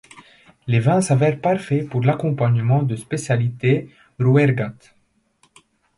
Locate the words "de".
2.81-2.95